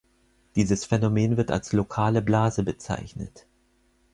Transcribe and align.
Dieses 0.55 0.83
Phänomen 0.83 1.37
wird 1.37 1.51
als 1.51 1.73
lokale 1.73 2.23
Blase 2.23 2.63
bezeichnet. 2.63 3.45